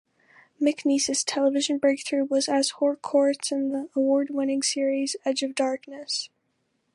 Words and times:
McNeice's 0.59 1.23
television 1.23 1.77
breakthrough 1.77 2.25
was 2.25 2.49
as 2.49 2.71
Harcourt 2.79 3.51
in 3.51 3.69
the 3.71 3.87
award-winning 3.95 4.63
series 4.63 5.15
"Edge 5.25 5.43
of 5.43 5.53
Darkness". 5.53 6.27